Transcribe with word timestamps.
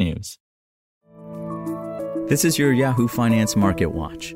technews. 0.00 0.38
This 2.28 2.44
is 2.44 2.58
your 2.58 2.72
Yahoo 2.72 3.08
Finance 3.08 3.56
Market 3.56 3.88
Watch. 3.88 4.34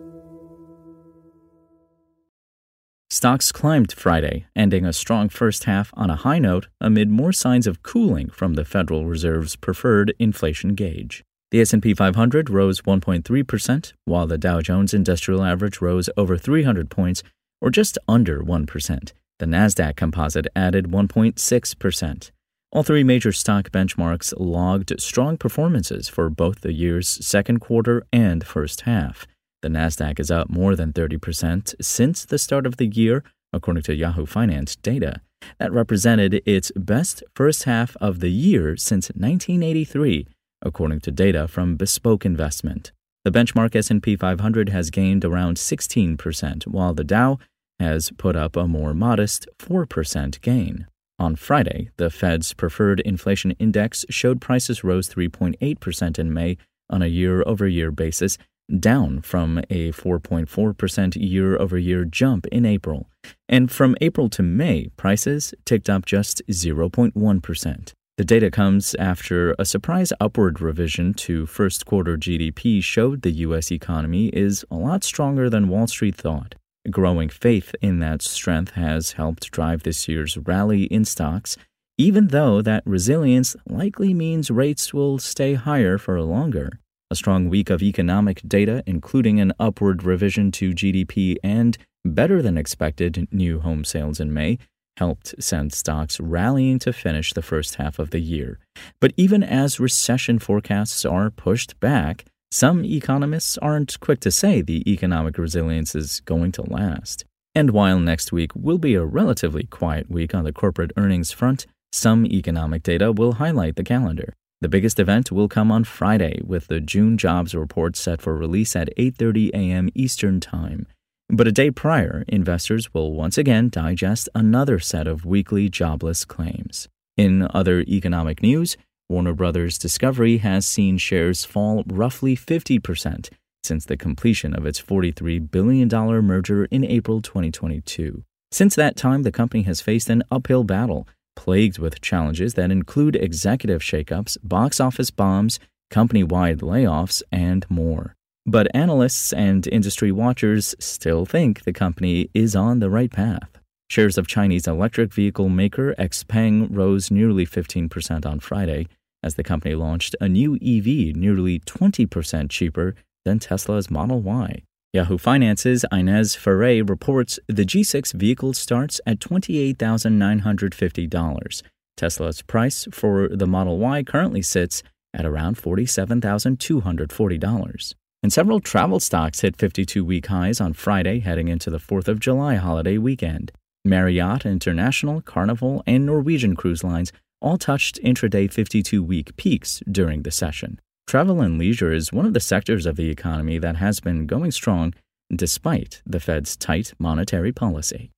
Stocks 3.11 3.53
climbed 3.53 3.93
Friday, 3.93 4.47
ending 4.57 4.85
a 4.85 4.93
strong 4.93 5.29
first 5.29 5.65
half 5.65 5.93
on 5.95 6.11
a 6.11 6.17
high 6.17 6.41
note 6.41 6.67
amid 6.81 7.09
more 7.09 7.33
signs 7.33 7.67
of 7.67 7.83
cooling 7.83 8.29
from 8.29 8.55
the 8.55 8.65
Federal 8.65 9.07
Reserve's 9.07 9.55
preferred 9.55 10.13
inflation 10.19 10.75
gauge. 10.75 11.23
The 11.53 11.61
S&P 11.61 11.95
500 11.95 12.51
rose 12.51 12.81
1.3%, 12.81 13.93
while 14.05 14.27
the 14.27 14.39
Dow 14.39 14.61
Jones 14.61 14.93
Industrial 14.93 15.45
Average 15.45 15.81
rose 15.81 16.11
over 16.17 16.37
300 16.37 16.91
points 16.91 17.23
or 17.61 17.71
just 17.71 17.97
under 18.09 18.43
1%. 18.43 19.13
The 19.39 19.47
Nasdaq 19.47 19.95
Composite 19.95 20.49
added 20.57 20.87
1.6%. 20.87 22.31
All 22.75 22.83
three 22.83 23.05
major 23.05 23.31
stock 23.31 23.71
benchmarks 23.71 24.35
logged 24.37 25.01
strong 25.01 25.37
performances 25.37 26.09
for 26.09 26.29
both 26.29 26.63
the 26.63 26.73
year's 26.73 27.09
second 27.25 27.61
quarter 27.61 28.05
and 28.13 28.45
first 28.45 28.81
half. 28.81 29.29
The 29.63 29.69
Nasdaq 29.69 30.19
is 30.19 30.29
up 30.29 30.51
more 30.51 30.75
than 30.75 30.93
30% 30.93 31.77
since 31.81 32.25
the 32.25 32.37
start 32.37 32.67
of 32.67 32.79
the 32.79 32.89
year, 32.89 33.23
according 33.53 33.85
to 33.85 33.95
Yahoo 33.95 34.27
Finance 34.27 34.75
data. 34.75 35.21
That 35.61 35.73
represented 35.73 36.43
its 36.45 36.73
best 36.75 37.23
first 37.37 37.63
half 37.63 37.97
of 38.01 38.19
the 38.19 38.31
year 38.31 38.77
since 38.77 39.07
1983, 39.11 40.27
according 40.61 40.99
to 41.03 41.13
data 41.13 41.47
from 41.47 41.77
Bespoke 41.77 42.27
Investment. 42.27 42.91
The 43.25 43.31
benchmark 43.31 43.77
S&P 43.77 44.17
500 44.17 44.71
has 44.71 44.91
gained 44.91 45.25
around 45.25 45.59
16%, 45.59 46.67
while 46.67 46.93
the 46.93 47.05
Dow 47.05 47.39
has 47.79 48.11
put 48.19 48.35
up 48.35 48.57
a 48.57 48.67
more 48.67 48.95
modest 48.95 49.47
4% 49.61 50.41
gain. 50.41 50.89
On 51.19 51.37
Friday, 51.37 51.91
the 51.97 52.11
Fed's 52.11 52.53
preferred 52.55 53.01
inflation 53.01 53.53
index 53.53 54.05
showed 54.11 54.41
prices 54.41 54.83
rose 54.83 55.09
3.8% 55.09 56.19
in 56.19 56.35
May 56.35 56.57
on 56.91 57.03
a 57.03 57.07
year 57.07 57.45
over 57.47 57.69
year 57.69 57.91
basis, 57.93 58.37
down 58.81 59.21
from 59.21 59.59
a 59.71 59.93
4.4% 59.93 61.17
year 61.17 61.57
over 61.59 61.79
year 61.79 62.05
jump 62.05 62.47
in 62.47 62.67
April. 62.67 63.09
And 63.49 63.71
from 63.71 63.95
April 64.01 64.29
to 64.31 64.43
May, 64.43 64.89
prices 64.97 65.55
ticked 65.65 65.89
up 65.89 66.05
just 66.05 66.43
0.1%. 66.51 67.93
The 68.17 68.25
data 68.25 68.51
comes 68.51 68.95
after 68.97 69.55
a 69.59 69.65
surprise 69.65 70.13
upward 70.21 70.61
revision 70.61 71.15
to 71.15 71.47
first 71.47 71.85
quarter 71.85 72.17
GDP 72.17 72.83
showed 72.83 73.23
the 73.23 73.33
U.S. 73.33 73.73
economy 73.73 74.29
is 74.29 74.65
a 74.71 74.77
lot 74.77 75.03
stronger 75.03 75.51
than 75.51 75.69
Wall 75.69 75.87
Street 75.89 76.15
thought. 76.15 76.55
Growing 76.91 77.31
faith 77.31 77.75
in 77.81 78.01
that 78.01 78.21
strength 78.21 78.73
has 78.73 79.13
helped 79.13 79.51
drive 79.51 79.85
this 79.85 80.07
year's 80.07 80.37
rally 80.37 80.85
in 80.85 81.07
stocks, 81.07 81.57
even 81.97 82.29
though 82.29 82.61
that 82.61 82.83
resilience 82.85 83.57
likely 83.67 84.13
means 84.13 84.51
rates 84.51 84.93
will 84.93 85.19
stay 85.19 85.55
higher 85.55 85.97
for 85.97 86.21
longer. 86.21 86.81
A 87.11 87.17
strong 87.17 87.49
week 87.49 87.71
of 87.71 87.83
economic 87.83 88.43
data, 88.47 88.83
including 88.87 89.41
an 89.41 89.53
upward 89.59 90.03
revision 90.03 90.53
to 90.53 90.73
GDP 90.73 91.37
and 91.43 91.79
better 92.05 92.43
than 92.43 92.59
expected 92.59 93.29
new 93.33 93.61
home 93.61 93.85
sales 93.85 94.21
in 94.21 94.35
May, 94.35 94.59
helped 94.99 95.35
send 95.43 95.73
stocks 95.73 96.21
rallying 96.21 96.79
to 96.81 96.93
finish 96.93 97.33
the 97.33 97.43
first 97.43 97.77
half 97.77 97.99
of 97.99 98.11
the 98.11 98.21
year. 98.21 98.59
But 99.01 99.13
even 99.17 99.43
as 99.43 99.81
recession 99.81 100.39
forecasts 100.39 101.05
are 101.05 101.31
pushed 101.31 101.81
back, 101.81 102.27
some 102.55 102.85
economists 102.85 103.59
aren't 103.59 103.99
quick 103.99 104.21
to 104.21 104.31
say 104.31 104.61
the 104.61 104.89
economic 104.89 105.37
resilience 105.39 105.97
is 105.97 106.21
going 106.21 106.53
to 106.53 106.63
last. 106.63 107.25
And 107.53 107.71
while 107.71 107.99
next 107.99 108.31
week 108.31 108.53
will 108.55 108.79
be 108.79 108.95
a 108.95 109.05
relatively 109.05 109.65
quiet 109.65 110.09
week 110.09 110.37
on 110.37 110.45
the 110.45 110.53
corporate 110.53 110.93
earnings 110.97 111.33
front, 111.33 111.67
some 111.93 112.25
economic 112.25 112.85
data 112.85 113.11
will 113.11 113.33
highlight 113.33 113.75
the 113.75 113.83
calendar. 113.83 114.35
The 114.61 114.69
biggest 114.69 115.01
event 115.01 115.33
will 115.33 115.49
come 115.49 115.73
on 115.73 115.83
Friday 115.83 116.41
with 116.45 116.69
the 116.69 116.79
June 116.79 117.19
jobs 117.19 117.57
report 117.57 117.97
set 117.97 118.23
for 118.23 118.37
release 118.37 118.77
at 118.77 118.97
8:30 118.97 119.51
a.m. 119.53 119.89
Eastern 119.97 120.39
Time. 120.39 120.87
But 121.29 121.49
a 121.49 121.53
day 121.53 121.73
prior, 121.73 122.23
investors 122.29 122.95
will 122.95 123.15
once 123.15 123.37
again 123.37 123.69
digest 123.69 124.29
another 124.33 124.79
set 124.79 125.09
of 125.09 125.27
weekly 125.27 125.69
jobless 125.69 126.25
claims. 126.25 126.87
In 127.17 127.49
other 127.53 127.81
economic 127.81 128.45
news, 128.45 128.77
Warner 129.09 129.35
Brothers 129.35 129.77
Discovery 129.77 130.39
has 130.39 130.67
seen 130.67 130.97
shares 130.97 131.45
fall 131.45 131.85
roughly 131.87 132.35
50% 132.35 133.29
since 133.63 133.85
the 133.85 133.99
completion 133.99 134.55
of 134.55 134.65
its 134.65 134.81
$43 134.81 135.51
billion 135.51 135.89
merger 135.89 136.65
in 136.67 136.85
April 136.85 137.21
2022. 137.21 138.25
Since 138.51 138.75
that 138.77 138.97
time, 138.97 139.23
the 139.23 139.33
company 139.33 139.65
has 139.65 139.83
faced 139.83 140.09
an 140.09 140.23
uphill 140.31 140.65
battle, 140.65 141.07
plagued 141.37 141.79
with 141.79 142.01
challenges 142.01 142.55
that 142.55 142.71
include 142.71 143.17
executive 143.17 143.83
shakeups, 143.83 144.39
box 144.43 144.81
office 144.81 145.11
bombs, 145.11 145.59
company 145.91 146.25
wide 146.25 146.61
layoffs, 146.61 147.23
and 147.31 147.67
more. 147.69 148.15
But 148.47 148.75
analysts 148.75 149.33
and 149.33 149.67
industry 149.67 150.13
watchers 150.13 150.75
still 150.79 151.27
think 151.27 151.65
the 151.65 151.73
company 151.73 152.31
is 152.33 152.57
on 152.57 152.79
the 152.79 152.91
right 152.91 153.11
path. 153.11 153.59
Shares 153.89 154.19
of 154.19 154.27
Chinese 154.27 154.67
electric 154.67 155.13
vehicle 155.13 155.49
maker 155.49 155.95
XPeng 155.99 156.67
rose 156.71 157.11
nearly 157.11 157.47
15% 157.47 158.27
on 158.27 158.41
Friday 158.41 158.89
as 159.23 159.37
the 159.37 159.45
company 159.45 159.75
launched 159.75 160.15
a 160.21 160.29
new 160.29 160.57
EV 160.57 161.17
nearly 161.17 161.61
20% 161.61 162.51
cheaper 162.51 162.95
than 163.25 163.39
Tesla's 163.39 163.91
Model 163.91 164.21
Y. 164.21 164.63
Yahoo 164.93 165.17
Finance's 165.19 165.85
Ines 165.91 166.37
Ferré 166.37 166.87
reports 166.89 167.41
the 167.49 167.65
G6 167.65 168.15
vehicle 168.15 168.53
starts 168.53 169.01
at 169.07 169.19
$28,950. 169.19 171.63
Tesla's 171.97 172.43
price 172.43 172.87
for 172.93 173.29
the 173.29 173.47
Model 173.47 173.79
Y 173.79 174.03
currently 174.03 174.43
sits 174.43 174.83
at 175.13 175.25
around 175.25 175.57
$47,240. 175.57 177.95
And 178.23 178.33
several 178.33 178.61
travel 178.61 179.01
stocks 179.01 179.41
hit 179.41 179.57
52 179.57 180.05
week 180.05 180.27
highs 180.27 180.61
on 180.61 180.75
Friday 180.75 181.21
heading 181.21 181.49
into 181.49 181.71
the 181.71 181.79
4th 181.79 182.09
of 182.09 182.21
July 182.21 182.57
holiday 182.57 182.99
weekend. 182.99 183.53
Marriott 183.85 184.47
International, 184.47 185.21
Carnival, 185.21 185.83
and 185.87 186.07
Norwegian 186.07 186.57
Cruise 186.57 186.83
Lines 186.83 187.13
all 187.41 187.59
touched 187.59 188.03
intraday 188.03 188.51
52 188.51 189.03
week 189.03 189.37
peaks 189.37 189.83
during 189.91 190.23
the 190.23 190.31
session. 190.31 190.81
Travel 191.07 191.43
and 191.43 191.59
leisure 191.59 191.93
is 191.93 192.13
one 192.13 192.25
of 192.25 192.33
the 192.33 192.41
sectors 192.41 192.87
of 192.87 192.97
the 192.97 193.11
economy 193.11 193.59
that 193.59 193.77
has 193.77 194.01
been 194.01 194.27
going 194.27 194.51
strong 194.51 194.95
despite 195.35 196.01
the 196.07 196.21
Fed's 196.21 196.57
tight 196.57 196.95
monetary 196.99 197.53
policy. 197.53 198.11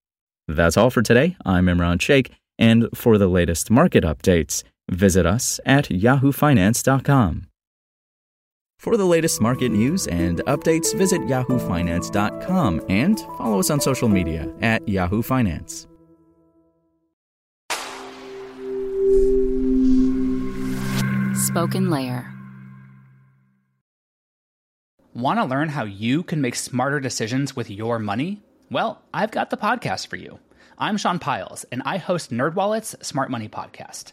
That's 0.47 0.77
all 0.77 0.91
for 0.91 1.03
today. 1.03 1.37
I'm 1.45 1.67
Imran 1.67 2.01
Sheikh, 2.01 2.31
and 2.59 2.89
for 2.95 3.19
the 3.19 3.27
latest 3.27 3.71
market 3.71 4.05
updates, 4.05 4.63
visit 4.89 5.27
us 5.27 5.59
at 5.67 5.87
yahoofinance.com. 5.87 7.47
For 8.87 8.97
the 8.97 9.05
latest 9.05 9.41
market 9.41 9.71
news 9.71 10.07
and 10.07 10.39
updates, 10.47 10.97
visit 10.97 11.21
yahoofinance.com 11.23 12.83
and 12.89 13.19
follow 13.37 13.59
us 13.59 13.69
on 13.69 13.81
social 13.81 14.07
media 14.07 14.49
at 14.63 14.89
Yahoo 14.89 15.23
Finance. 15.23 15.89
Spoken 21.35 21.91
Layer. 21.91 22.33
Want 25.15 25.41
to 25.41 25.45
learn 25.45 25.69
how 25.69 25.83
you 25.83 26.23
can 26.23 26.41
make 26.41 26.55
smarter 26.55 27.01
decisions 27.01 27.57
with 27.57 27.69
your 27.69 27.99
money? 27.99 28.41
Well, 28.71 29.03
I've 29.13 29.33
got 29.33 29.51
the 29.51 29.57
podcast 29.57 30.07
for 30.07 30.15
you. 30.15 30.39
I'm 30.79 30.97
Sean 30.97 31.19
Pyles, 31.19 31.65
and 31.73 31.83
I 31.85 31.97
host 31.97 32.31
NerdWallet's 32.31 33.05
Smart 33.05 33.33
Money 33.33 33.49
Podcast. 33.49 34.13